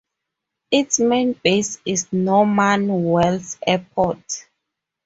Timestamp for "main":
0.99-1.33